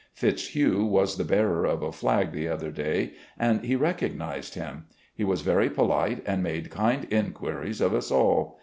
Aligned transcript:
Fitzhugh 0.15 0.83
was 0.83 1.17
the 1.17 1.23
bearer 1.23 1.63
of 1.63 1.83
a 1.83 1.91
flag 1.91 2.31
the 2.31 2.47
other 2.47 2.71
day, 2.71 3.13
and 3.37 3.63
he 3.63 3.75
recognised 3.75 4.55
him. 4.55 4.85
He 5.13 5.23
was 5.23 5.41
very 5.41 5.69
polite 5.69 6.23
and 6.25 6.41
made 6.41 6.71
kind 6.71 7.05
inquiries 7.11 7.81
of 7.81 7.93
us 7.93 8.09
all. 8.09 8.59